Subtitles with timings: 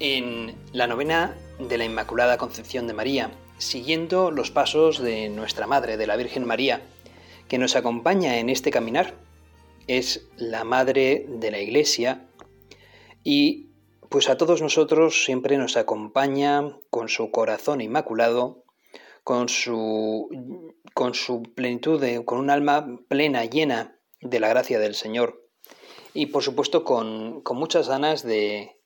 [0.00, 5.96] en la novena de la Inmaculada Concepción de María, siguiendo los pasos de nuestra Madre,
[5.96, 6.82] de la Virgen María,
[7.48, 9.14] que nos acompaña en este caminar.
[9.86, 12.26] Es la Madre de la Iglesia
[13.24, 13.70] y
[14.08, 18.64] pues a todos nosotros siempre nos acompaña con su corazón inmaculado,
[19.24, 25.44] con su, con su plenitud, con un alma plena, llena de la gracia del Señor
[26.14, 28.77] y por supuesto con, con muchas ganas de,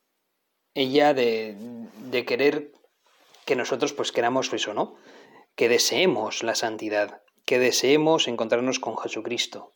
[0.75, 1.57] ella de,
[2.11, 2.73] de querer
[3.45, 4.97] que nosotros pues queramos eso, ¿no?
[5.55, 9.75] Que deseemos la santidad, que deseemos encontrarnos con Jesucristo,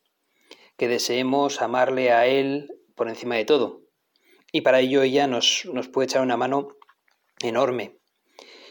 [0.77, 3.83] que deseemos amarle a Él por encima de todo.
[4.53, 6.69] Y para ello ella nos, nos puede echar una mano
[7.41, 7.99] enorme.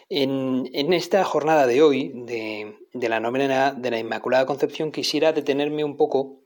[0.09, 5.33] En, en esta jornada de hoy, de, de, la novena de la Inmaculada Concepción, quisiera
[5.33, 6.41] detenerme un poco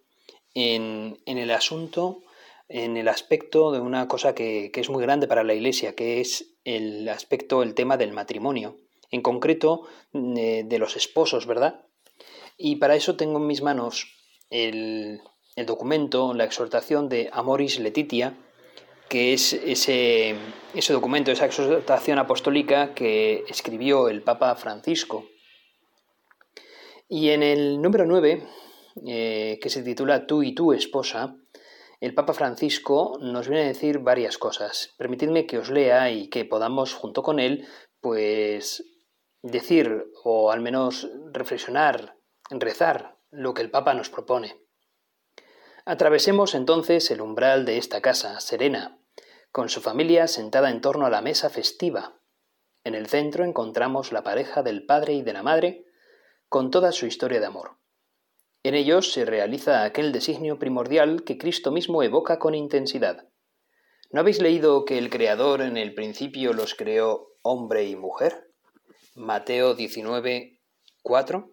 [0.54, 2.22] en, en el asunto
[2.70, 6.56] en el aspecto de una cosa que, es muy grande para la Iglesia, que es
[6.64, 8.78] el aspecto, el tema del matrimonio,
[9.12, 11.86] en concreto de, de los esposos, ¿verdad?
[12.58, 14.08] Y para eso tengo en mis manos
[14.50, 15.22] el,
[15.56, 18.38] el documento, la exhortación de Amoris Letitia,
[19.10, 20.36] que es ese,
[20.76, 25.26] ese documento, esa exhortación apostólica que escribió el Papa Francisco.
[27.10, 28.44] Y en el número 9,
[29.08, 31.36] eh, que se titula Tú y tu esposa,
[32.00, 34.94] el Papa Francisco nos viene a decir varias cosas.
[34.98, 37.68] Permitidme que os lea y que podamos, junto con él,
[38.00, 38.84] pues
[39.42, 42.18] decir o al menos reflexionar,
[42.50, 44.62] rezar lo que el Papa nos propone.
[45.86, 49.02] Atravesemos entonces el umbral de esta casa, serena,
[49.52, 52.22] con su familia sentada en torno a la mesa festiva.
[52.84, 55.86] En el centro encontramos la pareja del padre y de la madre,
[56.48, 57.78] con toda su historia de amor.
[58.62, 63.30] En ellos se realiza aquel designio primordial que Cristo mismo evoca con intensidad.
[64.12, 68.52] ¿No habéis leído que el Creador en el principio los creó hombre y mujer?
[69.16, 70.60] Mateo 19,
[71.04, 71.52] 4.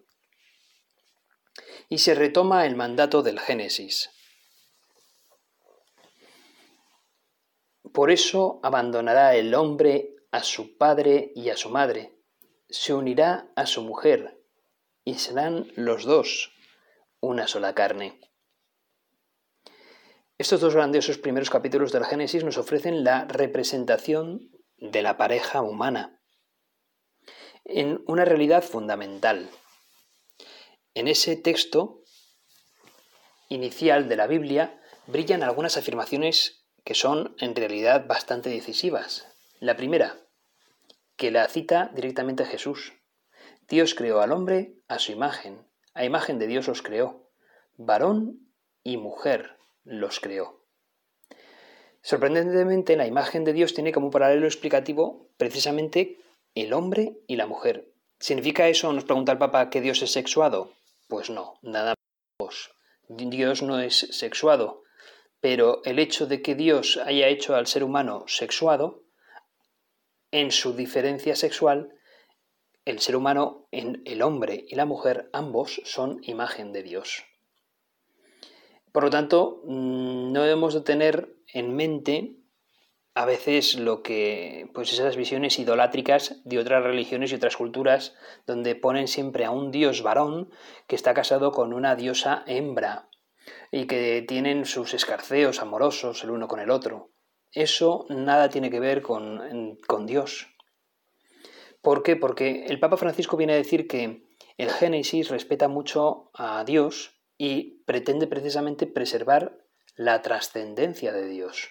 [1.87, 4.09] Y se retoma el mandato del Génesis.
[7.93, 12.17] Por eso abandonará el hombre a su padre y a su madre,
[12.69, 14.43] se unirá a su mujer,
[15.05, 16.56] y serán los dos
[17.19, 18.19] una sola carne.
[20.37, 26.21] Estos dos grandiosos primeros capítulos del Génesis nos ofrecen la representación de la pareja humana
[27.65, 29.49] en una realidad fundamental.
[30.93, 32.03] En ese texto
[33.49, 39.27] inicial de la Biblia brillan algunas afirmaciones que son en realidad bastante decisivas.
[39.59, 40.27] La primera,
[41.17, 42.93] que la cita directamente Jesús.
[43.67, 45.67] Dios creó al hombre a su imagen,
[45.97, 47.27] a imagen de Dios los creó.
[47.75, 48.47] Varón
[48.83, 50.63] y mujer los creó.
[52.01, 56.21] Sorprendentemente, la imagen de Dios tiene como paralelo explicativo precisamente
[56.55, 57.91] el hombre y la mujer.
[58.19, 60.73] ¿Significa eso, nos pregunta el Papa, que Dios es sexuado?
[61.07, 61.95] Pues no, nada
[62.39, 62.69] más.
[63.09, 64.83] Dios no es sexuado,
[65.39, 69.03] pero el hecho de que Dios haya hecho al ser humano sexuado,
[70.31, 71.96] en su diferencia sexual,
[72.87, 77.25] el ser humano, el hombre y la mujer, ambos son imagen de Dios.
[78.93, 82.37] Por lo tanto, mm, no debemos de tener en mente
[83.13, 88.15] a veces lo que, pues esas visiones idolátricas de otras religiones y otras culturas,
[88.45, 90.49] donde ponen siempre a un dios varón
[90.87, 93.09] que está casado con una diosa hembra
[93.69, 97.09] y que tienen sus escarceos amorosos el uno con el otro.
[97.51, 100.47] Eso nada tiene que ver con, con Dios.
[101.87, 102.17] ¿Por qué?
[102.17, 107.81] Porque el Papa Francisco viene a decir que el Génesis respeta mucho a Dios y
[107.85, 109.57] pretende precisamente preservar
[109.95, 111.69] la trascendencia de Dios.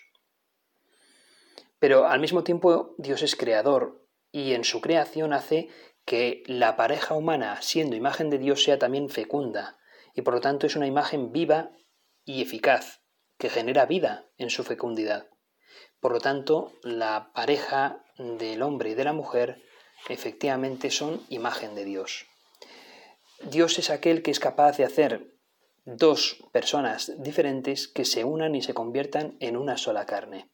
[1.78, 5.68] Pero al mismo tiempo Dios es creador y en su creación hace
[6.06, 9.76] que la pareja humana, siendo imagen de Dios, sea también fecunda
[10.14, 11.72] y por lo tanto es una imagen viva
[12.24, 13.02] y eficaz
[13.36, 15.28] que genera vida en su fecundidad.
[16.00, 19.65] Por lo tanto, la pareja del hombre y de la mujer
[20.08, 22.26] efectivamente son imagen de Dios.
[23.42, 25.34] Dios es aquel que es capaz de hacer
[25.84, 30.50] dos personas diferentes que se unan y se conviertan en una sola carne.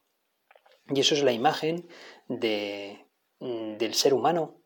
[0.88, 1.88] Y eso es la imagen
[2.28, 3.06] de,
[3.40, 4.62] del ser humano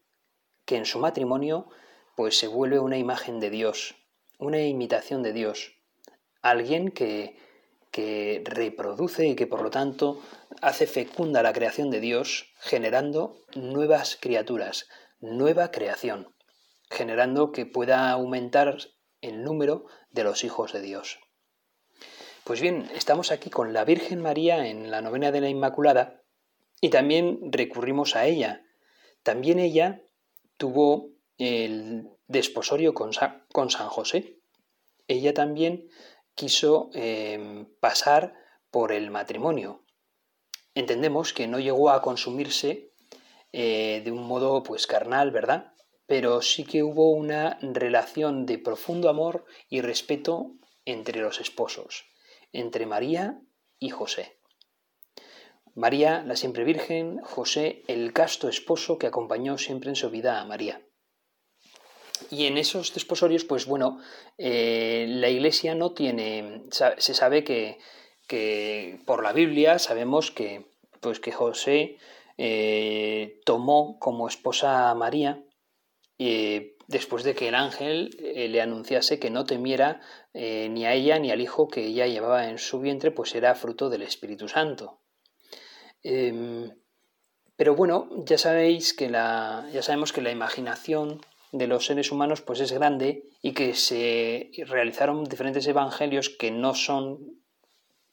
[0.64, 1.68] que en su matrimonio
[2.16, 3.94] pues se vuelve una imagen de Dios,
[4.38, 5.76] una imitación de Dios,
[6.42, 7.38] alguien que,
[7.96, 10.20] que reproduce y que por lo tanto
[10.60, 14.86] hace fecunda la creación de Dios, generando nuevas criaturas,
[15.18, 16.34] nueva creación,
[16.90, 18.76] generando que pueda aumentar
[19.22, 21.20] el número de los hijos de Dios.
[22.44, 26.20] Pues bien, estamos aquí con la Virgen María en la novena de la Inmaculada
[26.82, 28.62] y también recurrimos a ella.
[29.22, 30.02] También ella
[30.58, 34.36] tuvo el desposorio con San, José.
[35.08, 35.88] Ella también
[36.36, 38.34] quiso em, pasar
[38.70, 39.84] por el matrimonio.
[40.74, 42.92] Entendemos que no llegó a consumirse
[43.52, 45.74] eh, de un modo pues carnal, ¿verdad?
[46.06, 50.52] Pero sí que hubo una relación de profundo amor y respeto
[50.84, 52.04] entre los esposos
[52.56, 53.40] entre María
[53.78, 54.38] y José.
[55.74, 60.44] María, la siempre Virgen, José, el casto esposo que acompañó siempre en su vida a
[60.46, 60.85] María.
[62.30, 64.00] Y en esos desposorios, pues bueno,
[64.38, 67.78] eh, la Iglesia no tiene, se sabe que,
[68.26, 70.66] que, por la Biblia sabemos que,
[71.00, 71.98] pues que José
[72.38, 75.42] eh, tomó como esposa a María
[76.18, 80.00] eh, después de que el ángel le anunciase que no temiera
[80.32, 83.90] ni a ella ni al hijo que ella llevaba en su vientre, pues era fruto
[83.90, 85.00] del Espíritu Santo.
[86.02, 86.70] Em,
[87.56, 91.20] pero bueno, ya sabéis que la, ya sabemos que la imaginación
[91.58, 96.74] de los seres humanos pues es grande y que se realizaron diferentes evangelios que no
[96.74, 97.36] son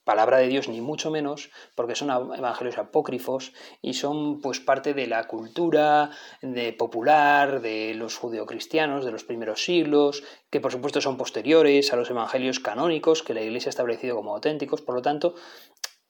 [0.04, 5.07] palabra de Dios ni mucho menos, porque son evangelios apócrifos y son pues parte de
[5.07, 6.12] la cultura
[6.42, 11.95] de popular de los judeocristianos de los primeros siglos, que por supuesto son posteriores a
[11.95, 15.36] los evangelios canónicos que la Iglesia ha establecido como auténticos, por lo tanto,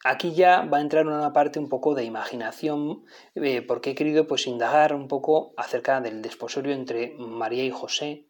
[0.03, 3.05] aquí ya va a entrar una parte un poco de imaginación,
[3.35, 8.27] eh, porque he querido pues indagar un poco acerca del desposorio entre María y José,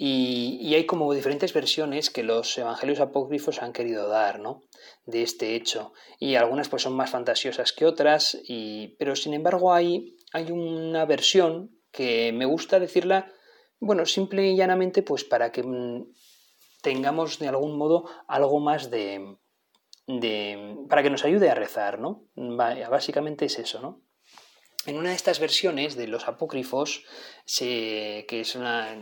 [0.00, 4.62] y, hay como diferentes versiones que los evangelios apócrifos han querido dar, ¿no?
[5.06, 5.92] De este hecho.
[6.20, 11.04] Y algunas pues son más fantasiosas que otras, y, pero sin embargo hay, hay una
[11.04, 13.32] versión que me gusta decirla,
[13.80, 16.12] bueno, simple y llanamente pues para que mm,
[16.80, 19.36] tengamos de algún modo algo más de,
[20.88, 22.24] para que nos ayude a rezar, ¿no?
[22.36, 24.00] Básicamente es eso, ¿no?
[24.86, 27.04] En una de estas versiones de los apócrifos,
[27.58, 28.96] que es una,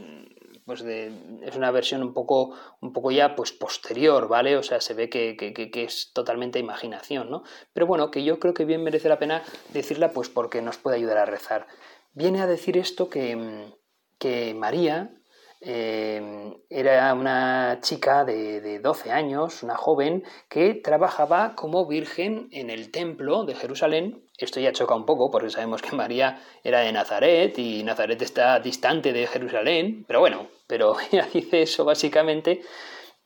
[0.64, 4.56] pues es una versión un poco, un poco ya pues posterior, ¿vale?
[4.56, 5.36] O sea, se ve que,
[5.74, 7.44] es totalmente imaginación, ¿no?
[7.72, 10.96] Pero bueno, que yo creo que bien merece la pena decirla pues porque nos puede
[10.96, 11.68] ayudar a rezar.
[12.14, 13.72] Viene a decir esto que,
[14.18, 15.12] que María
[15.60, 22.70] eh, era una chica de, de 12 años, una joven, que trabajaba como virgen en
[22.70, 24.22] el templo de Jerusalén.
[24.38, 28.60] Esto ya choca un poco porque sabemos que María era de Nazaret y Nazaret está
[28.60, 32.60] distante de Jerusalén, pero bueno, pero ella dice eso básicamente,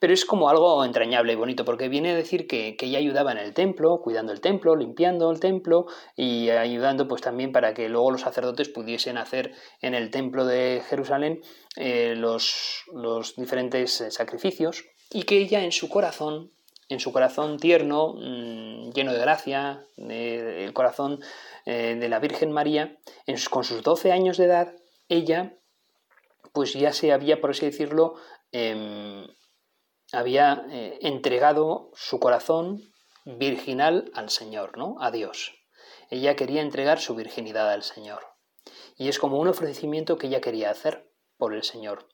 [0.00, 3.38] pero es como algo entrañable y bonito porque viene a decir que, ella ayudaba en
[3.38, 5.87] el templo, cuidando el templo, limpiando el templo
[6.17, 10.82] y ayudando pues también para que luego los sacerdotes pudiesen hacer en el templo de
[10.88, 11.43] Jerusalén
[11.76, 14.87] eh, los, los diferentes eh, sacrificios.
[15.12, 16.50] Y que ella en su corazón
[16.88, 21.21] en su corazón tierno, mm, lleno de gracia, el corazón
[21.64, 22.99] eh, de la Virgen María,
[23.49, 24.75] con sus 12 años de edad,
[25.09, 25.54] ella
[26.52, 28.14] pues ya se había, por así decirlo,
[28.50, 29.25] em,
[30.12, 32.81] había eh, entregado su corazón
[33.25, 34.97] virginal al Señor, ¿no?
[35.00, 35.55] A Dios.
[36.11, 38.23] Ella quería entregar su virginidad al Señor.
[38.97, 42.09] Y es como un ofrecimiento que ella quería hacer por el Señor.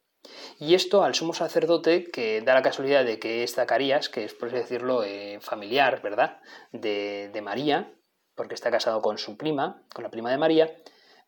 [0.59, 4.35] Y esto al sumo sacerdote, que da la casualidad de que es Zacarías, que es
[4.35, 6.41] por así decirlo eh, familiar, ¿verdad?,
[6.73, 7.93] de, María,
[8.35, 10.76] porque está casado con su prima, con la prima de María,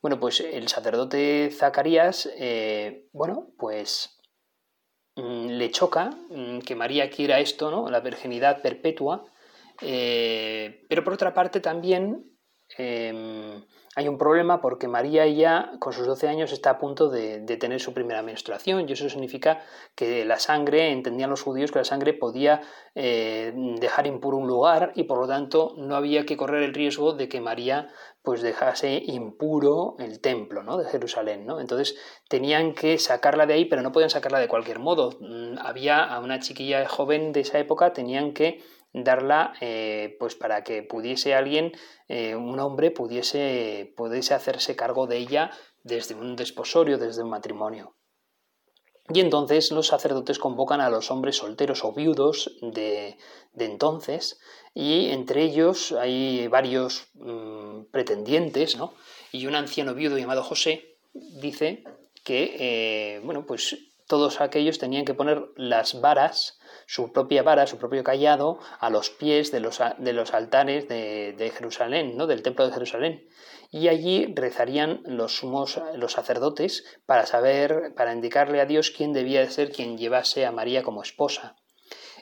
[0.01, 4.18] bueno, pues el sacerdote Zacarías, eh, bueno, pues
[5.19, 7.91] le choca mm, que María quiera esto, ¿no?
[7.91, 9.25] La virginidad perpetua,
[9.83, 12.25] eh, pero por otra parte también
[12.77, 13.63] em,
[13.99, 17.81] hay un problema porque María ya con sus 12 años está a punto de, tener
[17.81, 19.61] su primera menstruación y eso significa
[19.97, 22.61] que la sangre, entendían los judíos que la sangre podía
[22.95, 27.15] eh, dejar impuro un lugar y por lo tanto no había que correr el riesgo
[27.15, 27.89] de que María
[28.23, 30.77] pues dejase impuro el templo ¿no?
[30.77, 31.45] de Jerusalén.
[31.45, 31.59] ¿no?
[31.59, 31.97] Entonces
[32.29, 35.17] tenían que sacarla de ahí, pero no podían sacarla de cualquier modo.
[35.19, 40.65] Mm, había a una chiquilla joven de esa época, tenían que darla eh, pues para
[40.65, 41.73] que pudiese alguien,
[42.09, 45.51] eh, un hombre, pudiese, pudiese hacerse cargo de ella
[45.83, 47.95] desde un desposorio, desde un matrimonio.
[49.11, 53.17] Y entonces los sacerdotes convocan a los hombres solteros o viudos de,
[53.57, 54.39] entonces,
[54.75, 58.93] y entre ellos hay varios mm, pretendientes, ¿no?
[59.33, 61.85] Y un anciano viudo llamado José, dice
[62.23, 66.58] que, eh, bueno, pues todos aquellos tenían que poner las varas,
[66.89, 71.35] su propia vara, su propio callado, a los pies de los, de los altares de,
[71.37, 72.27] de, Jerusalén, ¿no?
[72.27, 73.29] del templo de Jerusalén.
[73.71, 79.41] Y allí rezarían los sumos, los sacerdotes, para saber, para indicarle a Dios quién debía
[79.41, 81.57] de ser quien llevase a María como esposa.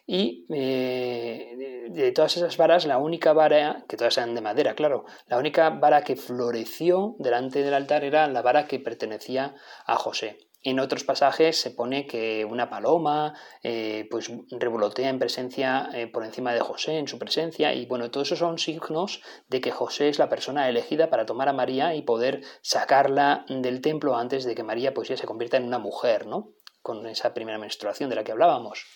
[0.05, 5.05] Y eh, de, todas esas varas, la única vara, que todas eran de madera, claro,
[5.29, 9.55] la única vara que floreció delante del altar era la vara que pertenecía
[9.85, 10.39] a José.
[10.63, 16.25] En otros pasajes se pone que una paloma eh, pues revolotea en presencia eh, por
[16.25, 20.09] encima de José, en su presencia, y bueno, todos esos son signos de que José
[20.09, 24.55] es la persona elegida para tomar a María y poder sacarla del templo antes de
[24.55, 26.53] que María pues ya se convierta en una mujer, ¿no?
[26.83, 28.87] Con esa primera menstruación de la que hablábamos.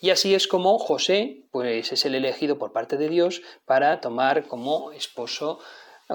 [0.00, 4.46] Y así es como José, pues es el elegido por parte de Dios para tomar
[4.46, 5.60] como esposo,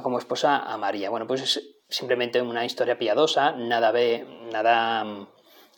[0.04, 1.10] como esposa a María.
[1.10, 5.27] Bueno, pues es simplemente una historia piadosa, nada ve, nada,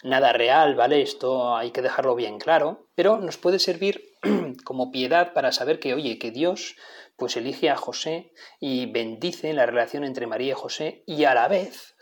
[0.04, 1.02] nada real, ¿vale?
[1.02, 4.14] Esto hay que dejarlo bien claro, pero nos puede servir
[4.64, 6.76] como piedad para saber que, oye, que Dios
[7.16, 11.48] pues elige a José y bendice la relación entre María y José y a la
[11.48, 11.96] vez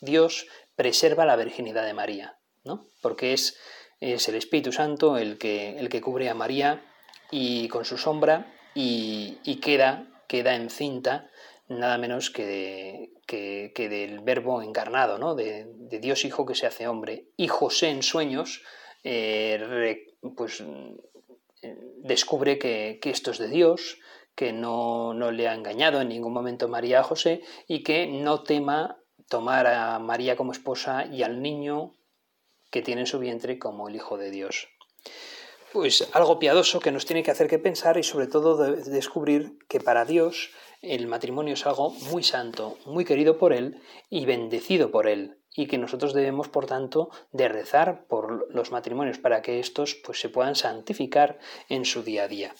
[0.00, 0.46] Dios
[0.76, 2.86] preserva la virginidad de María, ¿no?
[3.00, 3.58] Porque es
[4.00, 6.84] es el Espíritu Santo el que, el que cubre a María
[7.30, 11.30] y con su sombra y, queda, queda encinta
[11.68, 15.34] nada menos que, que, del verbo encarnado, ¿no?
[15.34, 15.66] de,
[16.00, 17.26] Dios Hijo que se hace hombre.
[17.36, 18.62] Y José en sueños
[19.04, 20.06] eh,
[20.36, 20.62] pues,
[21.98, 23.98] descubre que, esto es de Dios,
[24.34, 28.42] que no, no le ha engañado en ningún momento María a José y que no
[28.42, 28.98] tema
[29.28, 31.92] tomar a María como esposa y al niño
[32.70, 34.68] que tiene en su vientre como el Hijo de Dios.
[35.72, 39.80] Pues algo piadoso que nos tiene que hacer que pensar y sobre todo descubrir que
[39.80, 43.80] para Dios el matrimonio es algo muy santo, muy querido por Él
[44.10, 49.18] y bendecido por Él y que nosotros debemos por tanto de rezar por los matrimonios
[49.18, 52.54] para que estos pues se puedan santificar en su día a día.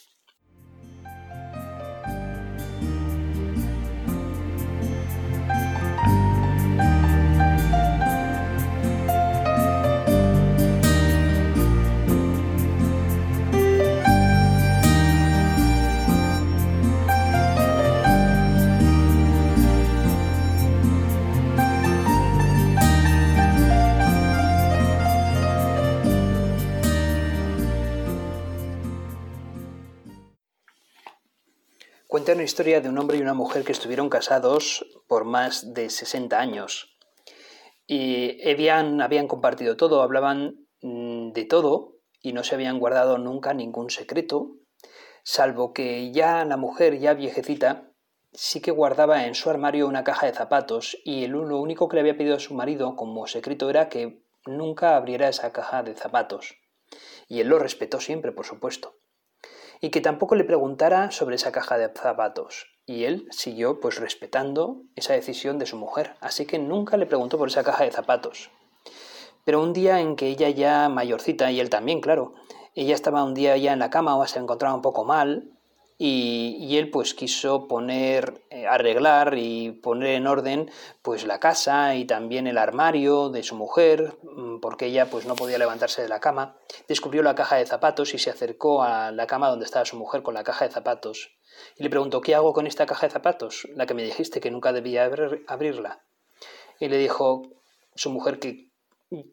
[32.28, 36.38] Una historia de un hombre y una mujer que estuvieron casados por más de 60
[36.38, 36.94] años.
[37.86, 43.54] Y habían, habían compartido todo, hablaban mm, de todo y no se habían guardado nunca
[43.54, 44.58] ningún secreto,
[45.22, 47.92] salvo que ya la mujer, ya viejecita,
[48.34, 51.96] sí que guardaba en su armario una caja de zapatos y el, lo único que
[51.96, 55.94] le había pedido a su marido como secreto era que nunca abriera esa caja de
[55.94, 56.56] zapatos.
[57.26, 58.98] Y él lo respetó siempre, por supuesto
[59.80, 62.66] y que tampoco le preguntara sobre esa caja de zapatos.
[62.86, 67.38] Y él siguió pues respetando esa decisión de su mujer, así que nunca le preguntó
[67.38, 68.50] por esa caja de zapatos.
[69.44, 72.34] Pero un día en que ella ya mayorcita, y él también, claro,
[72.74, 75.57] ella estaba un día ya en la cama o se encontraba un poco mal,
[76.00, 80.70] y, él pues quiso poner, eh, arreglar y poner en orden
[81.02, 85.34] pues la casa y también el armario de su mujer, mm, porque ella pues no
[85.34, 86.56] podía levantarse de la cama.
[86.86, 90.22] Descubrió la caja de zapatos y se acercó a la cama donde estaba su mujer
[90.22, 91.32] con la caja de zapatos.
[91.76, 93.66] Y le preguntó, ¿qué hago con esta caja de zapatos?
[93.74, 95.10] La que me dijiste que nunca debía
[95.48, 96.04] abrirla.
[96.78, 97.42] Y le dijo
[97.96, 98.67] su mujer que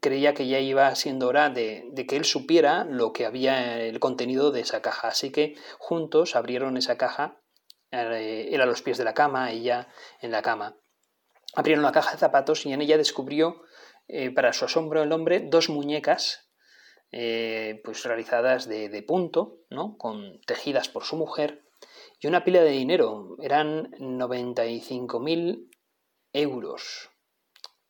[0.01, 4.51] creía que ya iba siendo hora de, que él supiera lo que había el contenido
[4.51, 5.09] de esa caja.
[5.09, 7.41] Así que juntos abrieron esa caja,
[7.91, 9.89] eh, él a los pies de la cama, ella
[10.21, 10.77] en la cama.
[11.53, 13.63] Abrieron la caja de zapatos y en ella descubrió,
[14.07, 16.51] eh, para su asombro el hombre, dos muñecas
[17.11, 19.97] eh, pues realizadas de, de, punto, ¿no?
[19.97, 21.63] con tejidas por su mujer,
[22.19, 23.37] y una pila de dinero.
[23.41, 25.69] Eran 95.000
[26.33, 27.09] euros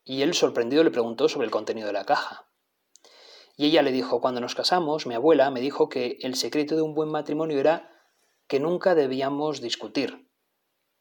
[0.05, 2.47] y él sorprendido le preguntó sobre el contenido de la caja.
[3.57, 6.83] Y ella le dijo, cuando nos casamos, mi abuela me dijo que el secreto de
[6.83, 7.89] un buen matrimonio era
[8.47, 10.29] que nunca debíamos discutir.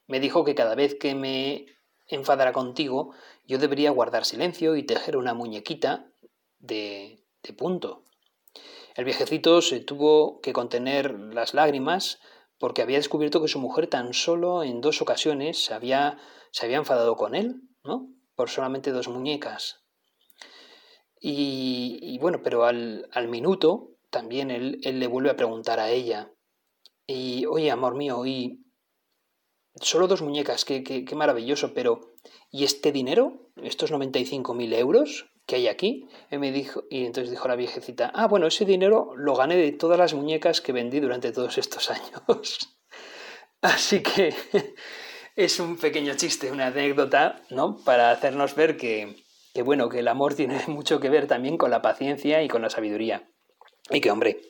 [0.07, 1.67] Me dijo que cada vez que me
[2.07, 6.11] enfadara contigo, yo debería guardar silencio y tejer una muñequita
[6.59, 8.05] de, de punto.
[8.95, 12.21] El viejecito se tuvo que contener las lágrimas
[12.59, 16.19] porque había descubierto que su mujer tan solo en dos ocasiones había,
[16.53, 18.14] se había enfadado con él, ¿no?
[18.35, 19.85] Por solamente dos muñecas.
[21.27, 26.31] Y, bueno, pero al, minuto también él, le vuelve a preguntar a ella,
[27.07, 28.63] y oye, amor mío, y
[29.81, 32.15] solo dos muñecas, qué, qué, qué maravilloso, pero
[32.51, 33.51] ¿y este dinero?
[33.63, 36.07] ¿Estos 95.000 euros que hay aquí?
[36.31, 39.73] Y, me dijo, y entonces dijo la viejecita, ah, bueno, ese dinero lo gané de
[39.73, 42.77] todas las muñecas que vendí durante todos estos años.
[43.63, 44.35] Así que
[45.37, 47.79] es un pequeño chiste, una anécdota, ¿no?
[47.79, 51.71] Para hacernos ver que, que, bueno, que el amor tiene mucho que ver también con
[51.71, 53.29] la paciencia y con la sabiduría.
[53.91, 54.41] Y que, hombre,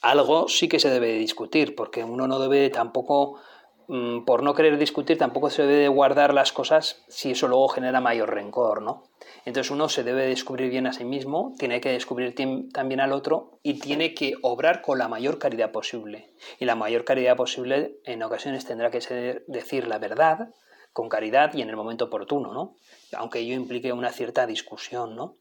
[0.00, 3.40] algo sí que se debe discutir, porque uno no debe tampoco,
[3.86, 8.34] por no querer discutir, tampoco se debe guardar las cosas si eso luego genera mayor
[8.34, 9.04] rencor, ¿no?
[9.44, 12.34] Entonces uno se debe descubrir bien a sí mismo, tiene que descubrir
[12.72, 16.32] también al otro y tiene que obrar con la mayor caridad posible.
[16.58, 20.50] Y la mayor caridad posible en ocasiones tendrá que ser decir la verdad
[20.92, 22.74] con caridad y en el momento oportuno, ¿no?
[23.16, 25.36] Aunque ello implique una cierta discusión, ¿no?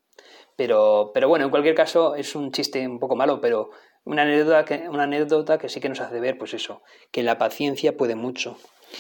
[0.56, 3.72] Pero, pero bueno, en cualquier caso es un chiste un poco malo, pero
[4.06, 6.82] una anécdota, que, una anécdota que sí que nos hace ver, pues eso,
[7.12, 8.58] que la paciencia puede mucho.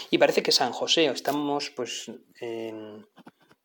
[0.09, 2.11] Y parece que San José, estamos pues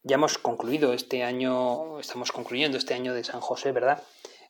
[0.02, 4.02] ya hemos concluido este año, estamos concluyendo este año de San José, ¿verdad?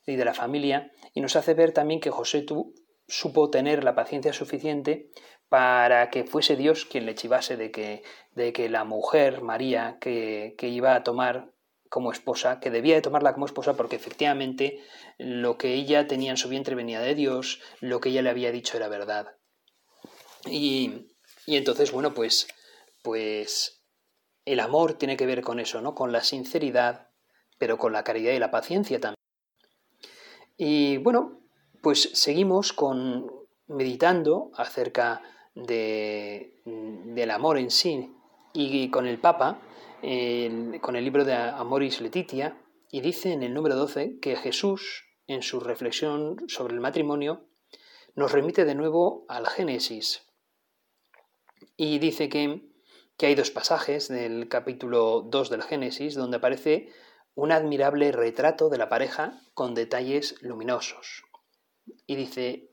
[0.07, 2.75] Y de la familia, y nos hace ver también que José tú,
[3.09, 5.11] supo tener la paciencia suficiente
[5.49, 10.55] para que fuese Dios quien le chivase de que, de que la mujer, María, que,
[10.57, 11.51] que iba a tomar
[11.91, 14.81] como esposa, que debía de tomarla como esposa porque efectivamente
[15.19, 18.53] lo que ella tenía en su vientre venía de Dios, lo que ella le había
[18.53, 19.37] dicho era verdad.
[20.47, 21.09] Y,
[21.47, 22.47] y entonces, bueno, pues,
[23.03, 23.83] pues
[24.45, 25.95] el amor tiene que ver con eso, ¿no?
[25.95, 27.09] Con la sinceridad,
[27.59, 29.17] pero con la caridad y la paciencia también.
[30.57, 31.41] Y bueno,
[31.83, 33.31] pues seguimos con
[33.67, 35.23] meditando acerca
[35.55, 38.13] de, del amor en sí
[38.53, 39.61] y con el Papa
[40.01, 42.57] con el libro de Amoris Letitia
[42.91, 47.47] y dice en el número 12 que Jesús, en su reflexión sobre el matrimonio,
[48.15, 50.27] nos remite de nuevo al Génesis
[51.77, 52.63] y dice que,
[53.19, 56.89] que hay dos pasajes del capítulo 2 del Génesis donde aparece
[57.35, 61.25] un admirable retrato de la pareja con detalles luminosos.
[62.07, 62.71] Y dice,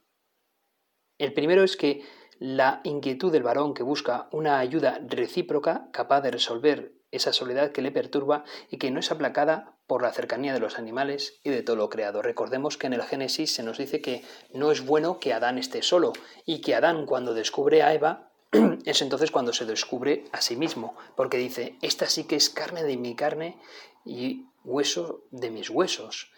[1.17, 2.03] el primero es que
[2.39, 7.81] la inquietud del varón que busca una ayuda recíproca capaz de resolver esa soledad que
[7.81, 11.63] le perturba y que no es aplacada por la cercanía de los animales y de
[11.63, 12.21] todo lo creado.
[12.21, 15.81] Recordemos que en el Génesis se nos dice que no es bueno que Adán esté
[15.81, 16.13] solo
[16.45, 18.31] y que Adán cuando descubre a Eva
[18.85, 22.83] es entonces cuando se descubre a sí mismo, porque dice, esta sí que es carne
[22.83, 23.59] de mi carne
[24.05, 26.31] y hueso de mis huesos.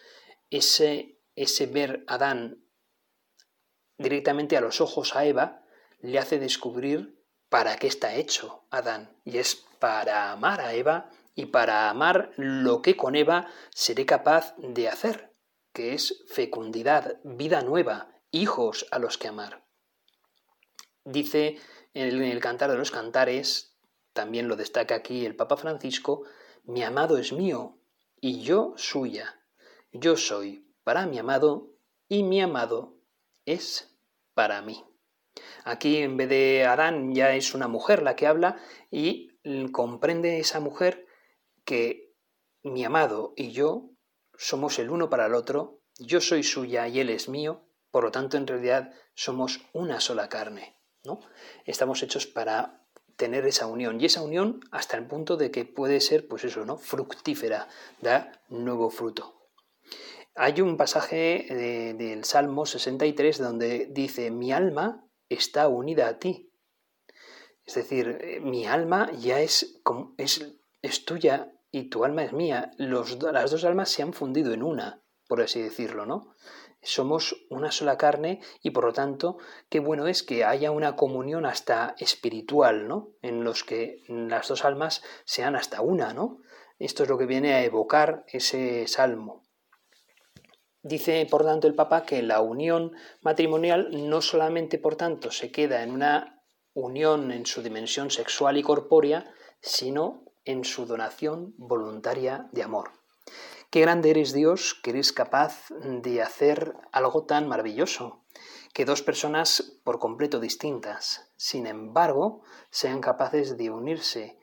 [0.50, 2.64] Ese, ese ver a Adán
[3.98, 5.64] directamente a los ojos a Eva
[6.02, 11.48] le hace descubrir para qué está hecho Adán, y es para amar a Eva y
[11.48, 15.34] para amar lo que con Eva seré capaz de hacer,
[15.74, 19.66] que es fecundidad, vida nueva, hijos a los que amar.
[21.06, 21.58] Dice
[21.94, 23.76] en el Cantar de los Cantares,
[24.14, 26.24] también lo destaca aquí el Papa Francisco,
[26.64, 27.80] mi amado es mío
[28.20, 29.42] y yo suya.
[29.92, 31.72] Yo soy para mi amado
[32.08, 32.98] y mi amado
[33.46, 33.98] es
[34.34, 34.84] para mí.
[35.64, 38.58] Aquí en vez de Adán ya es una mujer la que habla
[38.92, 39.29] y
[39.72, 41.06] comprende esa mujer
[41.66, 42.14] que
[42.64, 43.92] mi amado y yo
[44.38, 48.12] somos el uno para el otro, yo soy suya y él es mío, por lo
[48.12, 51.20] tanto en realidad somos una sola carne, ¿no?
[51.66, 52.86] Estamos hechos para
[53.20, 56.66] tener esa unión y esa unión hasta el punto de que puede ser pues eso,
[56.66, 56.78] ¿no?
[56.78, 57.68] fructífera,
[58.02, 59.40] da nuevo fruto.
[60.36, 61.46] Hay un pasaje
[61.98, 66.49] del Salmo 63 donde dice, mi alma está unida a ti.
[67.70, 69.80] Es decir, eh, mi alma ya es,
[70.18, 72.72] es, es tuya y tu alma es mía.
[72.78, 76.34] Los, las dos almas se han fundido en una, por así decirlo, ¿no?
[76.82, 79.38] Somos una sola carne y por lo tanto,
[79.70, 83.12] qué bueno es que haya una comunión hasta espiritual, ¿no?
[83.22, 86.42] En los que las dos almas sean hasta una, ¿no?
[86.80, 89.44] Esto es lo que viene a evocar ese salmo.
[90.82, 95.84] Dice, por tanto, el Papa que la unión matrimonial no solamente, por tanto, se queda
[95.84, 96.39] en una
[96.80, 102.92] unión en su dimensión sexual y corpórea, sino en su donación voluntaria de amor.
[103.70, 108.24] Qué grande eres Dios que eres capaz de hacer algo tan maravilloso,
[108.74, 114.40] que dos personas por completo distintas, sin embargo, sean capaces de unirse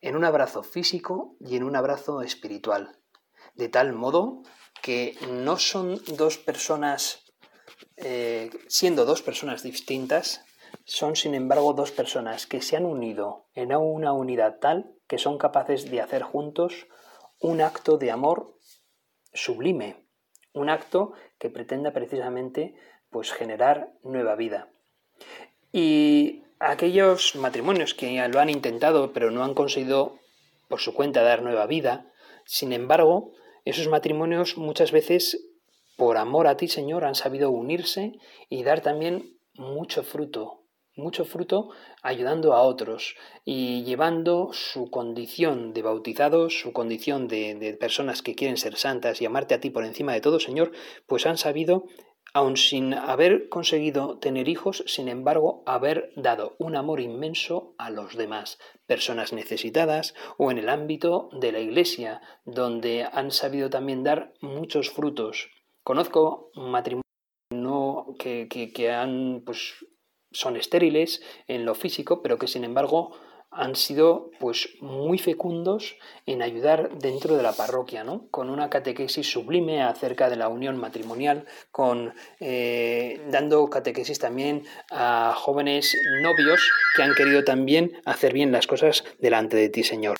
[0.00, 2.98] en un abrazo físico y en un abrazo espiritual,
[3.54, 4.42] de tal modo
[4.82, 7.24] que no son dos personas,
[7.96, 10.44] eh, siendo dos personas distintas,
[10.84, 15.38] son sin embargo dos personas que se han unido en una unidad tal que son
[15.38, 16.86] capaces de hacer juntos
[17.40, 18.54] un acto de amor
[19.32, 20.06] sublime,
[20.52, 22.74] un acto que pretenda precisamente
[23.10, 24.68] pues generar nueva vida.
[25.72, 30.18] Y aquellos matrimonios que lo han intentado pero no han conseguido
[30.68, 32.06] por su cuenta dar nueva vida.
[32.44, 33.32] Sin embargo,
[33.64, 35.48] esos matrimonios muchas veces,
[35.96, 38.12] por amor a ti, Señor, han sabido unirse
[38.48, 40.59] y dar también mucho fruto,
[41.00, 41.70] mucho fruto
[42.02, 48.34] ayudando a otros y llevando su condición de bautizados, su condición de, de, personas que
[48.34, 50.72] quieren ser santas y amarte a ti por encima de todo, Señor,
[51.06, 51.86] pues han sabido
[52.32, 58.16] aun sin haber conseguido tener hijos, sin embargo, haber dado un amor inmenso a los
[58.16, 64.32] demás, personas necesitadas o en el ámbito de la Iglesia, donde han sabido también dar
[64.40, 65.50] muchos frutos.
[65.82, 67.02] Conozco matrimonios
[68.18, 69.84] que, que, que han, pues,
[70.32, 73.12] son estériles en lo físico, pero que sin embargo
[73.50, 78.28] han sido pues muy fecundos en ayudar dentro de la parroquia, ¿no?
[78.30, 85.34] Con una catequesis sublime acerca de la unión matrimonial, con eh, dando catequesis también a
[85.36, 90.16] jóvenes novios que han querido también hacer bien las cosas delante de ti, Señor.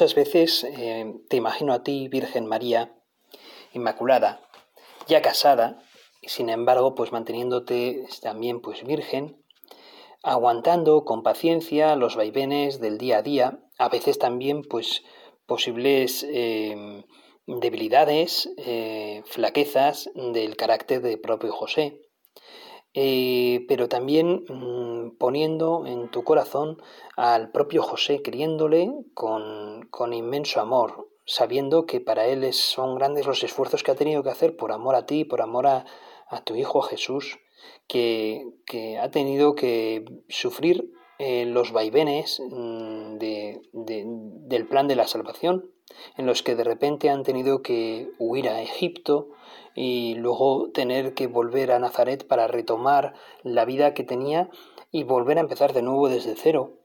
[0.00, 2.94] Muchas veces eh, te imagino a ti, Virgen María,
[3.74, 4.40] Inmaculada,
[5.08, 5.82] ya casada,
[6.22, 9.44] y sin embargo, pues manteniéndote también pues virgen,
[10.22, 15.02] aguantando con paciencia los vaivenes del día a día, a veces también pues
[15.44, 17.04] posibles eh,
[17.46, 22.00] debilidades, eh, flaquezas del carácter del propio José.
[22.92, 26.82] Eh, pero también mm, poniendo en tu corazón
[27.16, 33.44] al propio José, queriéndole con, con inmenso amor, sabiendo que para él son grandes los
[33.44, 35.84] esfuerzos que ha tenido que hacer por amor a ti, por amor a,
[36.44, 37.38] tu Hijo Jesús,
[37.86, 42.99] que, que, ha tenido que sufrir eh, los vaivenes mm,
[43.72, 45.70] de, del plan de la salvación,
[46.16, 49.30] en los que de repente han tenido que huir a Egipto,
[49.74, 54.50] y luego tener que volver a Nazaret para retomar la vida que tenía
[54.90, 56.80] y volver a empezar de nuevo desde cero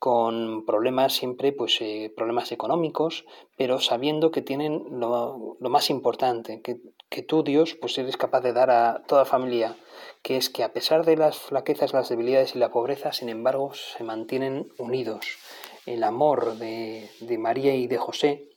[0.00, 3.26] con problemas siempre, pues eh, problemas económicos,
[3.58, 6.80] pero sabiendo que tienen lo, más importante, que,
[7.10, 9.76] que, tú, Dios, pues eres capaz de dar a toda familia,
[10.22, 13.74] que es que a pesar de las flaquezas, las debilidades y la pobreza, sin embargo,
[13.74, 15.36] se mantienen unidos.
[15.92, 18.50] El amor de, de María y de José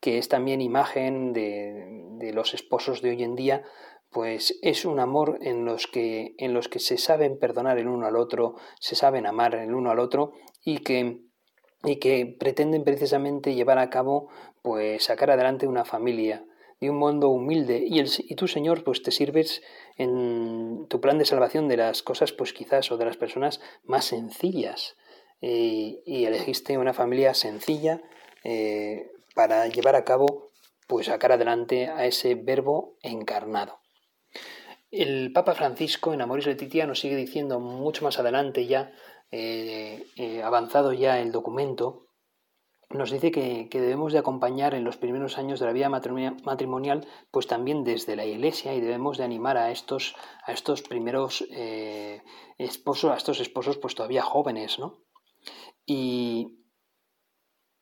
[0.00, 3.62] que es también imagen de, los esposos de hoy en día,
[4.10, 8.06] pues es un amor en los que en los que se saben perdonar el uno
[8.06, 10.32] al otro, se saben amar el uno al otro
[10.64, 11.20] y que
[11.84, 14.28] y que pretenden precisamente llevar a cabo
[14.62, 16.44] pues sacar adelante una familia
[16.80, 17.84] de un mundo humilde.
[17.86, 19.62] Y, el, y tú Señor pues te sirves
[19.96, 24.06] en tu plan de salvación de las cosas pues quizás o de las personas más
[24.06, 24.96] sencillas
[25.40, 28.00] y, elegiste una familia sencilla
[28.44, 30.50] eh, para llevar a cabo,
[30.86, 33.80] pues sacar adelante a ese verbo encarnado.
[34.90, 38.92] El Papa Francisco en Amoris Letitia nos sigue diciendo mucho más adelante ya,
[39.30, 42.06] eh, eh, avanzado ya el documento,
[42.90, 47.46] nos dice que, debemos de acompañar en los primeros años de la vida matrimonial, pues
[47.46, 51.44] también desde la Iglesia y debemos de animar a estos, a estos primeros
[52.56, 55.02] esposos, a estos esposos pues todavía jóvenes, ¿no?
[55.90, 56.58] Y,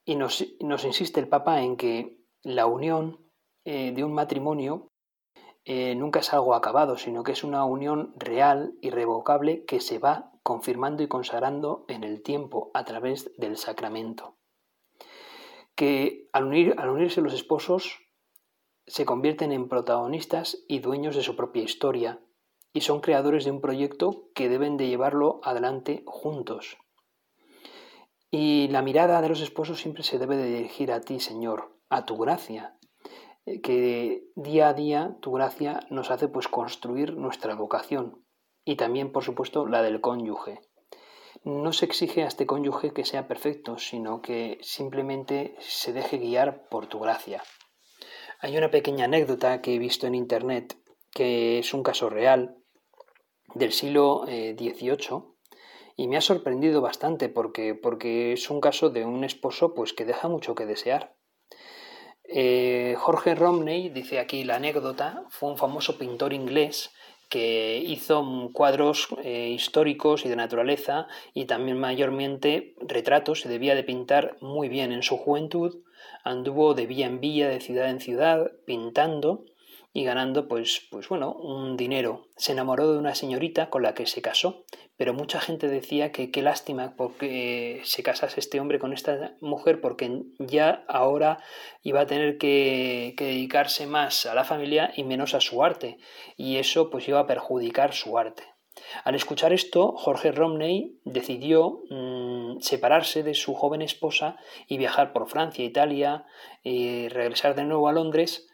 [0.07, 0.41] nos,
[0.85, 3.19] insiste el Papa en que la unión
[3.65, 4.93] eh, de un matrimonio
[5.65, 10.31] eh, nunca es algo acabado, sino que es una unión real, irrevocable, que se va
[10.45, 14.37] confirmando y consagrando en el tiempo a través del sacramento.
[15.75, 16.45] Que al,
[16.79, 17.99] al unirse los esposos
[18.87, 22.21] se convierten en protagonistas y dueños de su propia historia
[22.73, 26.79] y son creadores de un proyecto que deben de llevarlo adelante juntos.
[28.31, 32.05] Y la mirada de los esposos siempre se debe de dirigir a ti, Señor, a
[32.07, 32.77] tu gracia,
[33.45, 38.25] eh, que día a día tu gracia nos hace pues construir nuestra vocación
[38.65, 40.61] y también, por supuesto, la del cónyuge.
[41.45, 46.67] No se exige a este cónyuge que sea perfecto, sino que simplemente se deje guiar
[46.69, 47.43] por tu gracia.
[48.41, 50.77] Hay una pequeña anécdota que he visto en internet
[51.17, 52.59] que es un caso real
[53.55, 55.23] del siglo XVIII eh,
[55.97, 60.05] y me ha sorprendido bastante porque, porque es un caso de un esposo pues que
[60.05, 61.15] deja mucho que desear.
[62.25, 66.91] Eh, Jorge Romney, dice aquí la anécdota, fue un famoso pintor inglés
[67.29, 73.85] que hizo cuadros eh, históricos y de naturaleza y también mayormente retratos, se debía de
[73.85, 75.83] pintar muy bien en su juventud,
[76.25, 79.45] anduvo de villa en villa, de ciudad en ciudad, pintando
[79.97, 82.29] y ganando pues, pues bueno, un dinero.
[82.37, 84.67] Se enamoró de una señorita con la que se casó,
[84.99, 89.81] pero mucha gente decía que qué lástima porque se casase este hombre con esta mujer
[89.81, 91.39] porque ya ahora
[91.83, 95.97] iba a tener que, dedicarse más a la familia y menos a su arte
[96.37, 98.43] y eso pues iba a perjudicar su arte.
[99.03, 104.37] Al escuchar esto, Jorge Romney decidió mm, separarse de su joven esposa
[104.69, 106.27] y viajar por Francia, Italia
[106.63, 108.47] y regresar de nuevo a Londres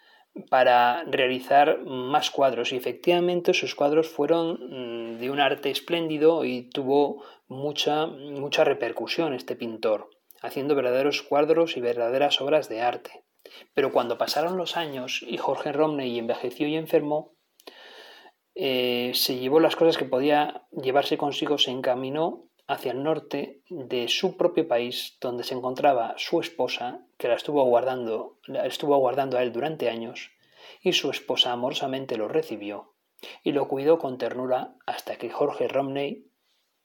[0.48, 6.70] para realizar más cuadros y efectivamente sus cuadros fueron mm, de un arte espléndido y
[6.70, 10.08] tuvo mucha, mucha repercusión este pintor,
[10.40, 13.24] haciendo verdaderos cuadros y verdaderas obras de arte.
[13.74, 17.34] Pero cuando pasaron los años y Jorge Romney envejeció y enfermó,
[18.54, 24.08] eh, se llevó las cosas que podía llevarse consigo, se encaminó hacia el norte de
[24.08, 29.42] su propio país, donde se encontraba su esposa, que la estuvo aguardando, estuvo aguardando a
[29.42, 30.30] él durante años,
[30.80, 32.94] y su esposa amorosamente lo recibió
[33.44, 36.26] y lo cuidó con ternura hasta que Jorge Romney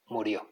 [0.06, 0.52] murió.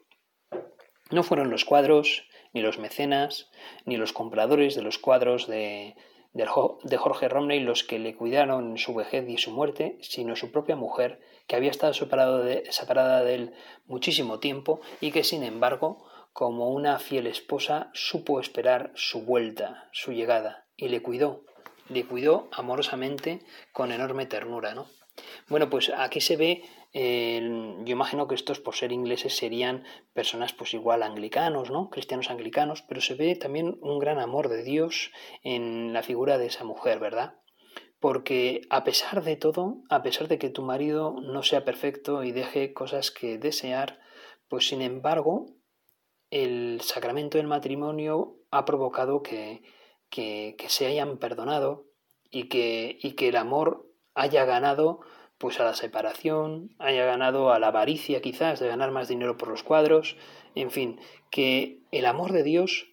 [1.10, 3.50] No fueron los cuadros, ni los mecenas,
[3.84, 5.94] ni los compradores de los cuadros de,
[6.36, 10.76] de Jorge Romney los que le cuidaron su vejez y su muerte, sino su propia
[10.76, 11.92] mujer, que había estado
[12.42, 13.54] de, separada de él
[13.86, 20.12] muchísimo tiempo y que, sin embargo, como una fiel esposa, supo esperar su vuelta, su
[20.12, 21.44] llegada, y le cuidó,
[21.88, 23.40] le cuidó amorosamente
[23.72, 24.86] con enorme ternura, ¿no?
[25.48, 26.62] Bueno, pues aquí se ve,
[26.98, 31.90] yo imagino que estos por ser ingleses serían personas pues igual anglicanos, ¿no?
[31.90, 36.46] Cristianos anglicanos, pero se ve también un gran amor de Dios en la figura de
[36.46, 37.34] esa mujer, ¿verdad?
[38.00, 42.32] Porque a pesar de todo, a pesar de que tu marido no sea perfecto y
[42.32, 44.00] deje cosas que desear,
[44.48, 45.44] pues sin embargo,
[46.30, 49.62] el sacramento del matrimonio ha provocado que,
[50.08, 51.88] que, que se hayan perdonado
[52.30, 55.00] y que, y que el amor haya ganado
[55.38, 59.48] pues a la separación, haya ganado a la avaricia quizás de ganar más dinero por
[59.48, 60.16] los cuadros,
[60.54, 62.86] en fin, que el amor de Dios,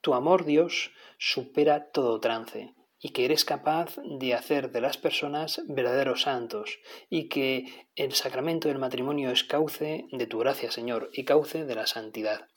[0.00, 5.62] tu amor Dios, supera todo trance y que eres capaz de hacer de las personas
[5.68, 11.24] verdaderos santos y que el sacramento del matrimonio es cauce de tu gracia, Señor, y
[11.24, 12.48] cauce de la santidad.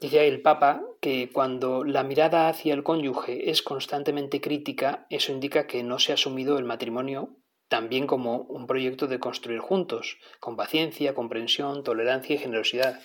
[0.00, 5.66] Dice el Papa que cuando la mirada hacia el cónyuge es constantemente crítica, eso indica
[5.66, 7.37] que no se ha asumido el matrimonio
[7.68, 13.00] también como un proyecto de construir juntos, con paciencia, comprensión, tolerancia y generosidad.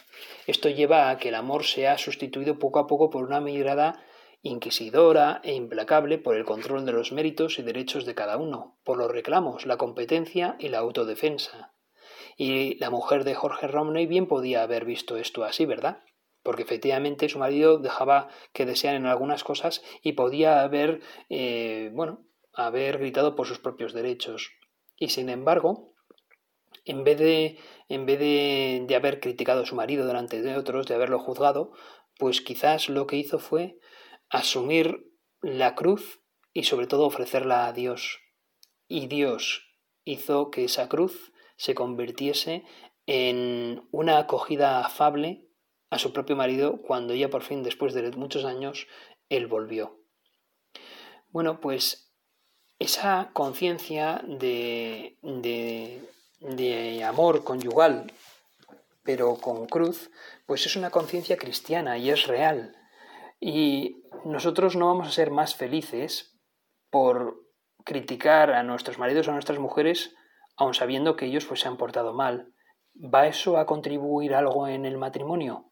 [0.47, 4.03] Esto lleva a que el amor sea sustituido poco a poco por una mirada
[4.41, 8.97] inquisidora e implacable por el control de los méritos y derechos de cada uno, por
[8.97, 11.73] los reclamos, la competencia y la autodefensa.
[12.37, 16.03] Y la mujer de Jorge Romney bien podía haber visto esto así, ¿verdad?
[16.41, 22.25] Porque efectivamente su marido dejaba que desear en algunas cosas y podía haber, eh, bueno,
[22.53, 24.51] haber gritado por sus propios derechos.
[24.97, 25.93] Y sin embargo,
[26.85, 30.87] en vez de, en vez de, de haber criticado a su marido delante de otros,
[30.87, 31.71] de haberlo juzgado,
[32.17, 33.77] pues quizás lo que hizo fue
[34.29, 35.11] asumir
[35.41, 36.21] la cruz
[36.53, 38.19] y sobre todo ofrecerla a Dios.
[38.87, 39.67] Y Dios
[40.03, 42.63] hizo que esa cruz se convirtiese
[43.05, 45.47] en una acogida afable
[45.89, 48.87] a su propio marido cuando ya por fin, después de muchos años,
[49.29, 49.99] él volvió.
[51.29, 52.02] Bueno, pues
[52.79, 58.11] esa conciencia de, de, amor conyugal,
[59.03, 60.11] pero con cruz,
[60.45, 62.75] pues es una conciencia cristiana y es real.
[63.39, 66.37] Y nosotros no vamos a ser más felices
[66.89, 67.41] por
[67.83, 70.15] criticar a nuestros maridos o a nuestras mujeres,
[70.55, 72.53] aun sabiendo que ellos pues, se han portado mal.
[72.95, 75.71] ¿Va eso a contribuir algo en el matrimonio?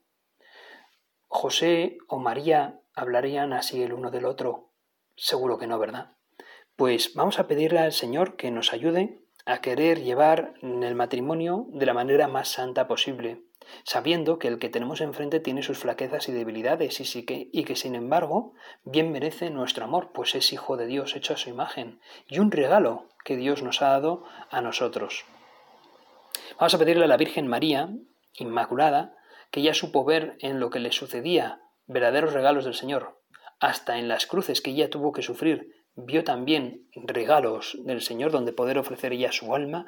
[1.28, 4.72] ¿José o María hablarían así el uno del otro?
[5.16, 6.16] Seguro que no, ¿verdad?
[6.76, 11.86] Pues vamos a pedirle al Señor que nos ayude a querer llevar el matrimonio de
[11.86, 13.44] la manera más santa posible,
[13.84, 17.76] sabiendo que el que tenemos enfrente tiene sus flaquezas y debilidades y, que, y que
[17.76, 18.54] sin embargo
[18.84, 22.52] bien merece nuestro amor, pues es hijo de Dios hecho a su imagen y un
[22.52, 25.26] regalo que Dios nos ha dado a nosotros.
[26.60, 27.90] Vamos a pedirle a la Virgen María,
[28.34, 29.16] Inmaculada,
[29.52, 33.20] que ya supo ver en lo que le sucedía verdaderos regalos del Señor,
[33.60, 38.54] hasta en las cruces que ella tuvo que sufrir vio también regalos del Señor donde
[38.54, 39.86] poder ofrecer ella su alma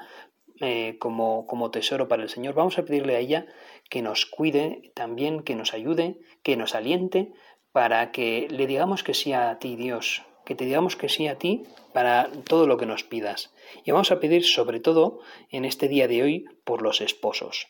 [0.60, 2.54] eh, como, como tesoro para el Señor.
[2.54, 3.46] Vamos a pedirle a ella
[3.90, 7.34] que nos cuide también, que nos ayude, que nos aliente
[7.72, 11.38] para que le digamos que sí a ti Dios, que te digamos que sí a
[11.38, 13.54] ti para todo lo que nos pidas.
[13.84, 17.68] Y vamos a pedir sobre todo en este día de hoy por los esposos,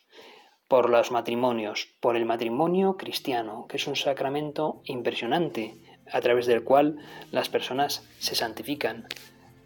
[0.68, 5.74] por los matrimonios, por el matrimonio cristiano, que es un sacramento impresionante
[6.10, 6.98] a través del cual
[7.30, 9.06] las personas se santifican.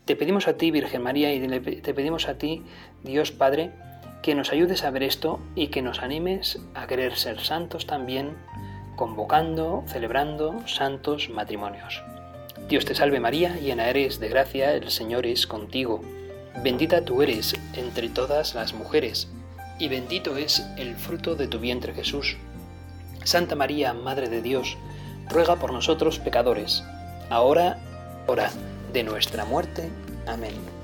[0.05, 1.41] Te pedimos a ti, Virgen María, y
[1.81, 2.63] te pedimos a ti,
[3.03, 3.73] Dios Padre,
[4.23, 8.37] que nos ayudes a ver esto y que nos animes a querer ser santos también,
[8.97, 12.03] convocando, celebrando santos matrimonios.
[12.69, 16.03] Dios te salve María, llena eres de gracia, el Señor es contigo.
[16.63, 19.29] Bendita tú eres entre todas las mujeres,
[19.79, 22.37] y bendito es el fruto de tu vientre Jesús.
[23.25, 24.77] Santa María, Madre de Dios,
[25.29, 26.85] ruega por nosotros pecadores,
[27.31, 27.79] ahora,
[28.27, 28.51] hora
[28.93, 29.91] de nuestra muerte.
[30.27, 30.78] Amén.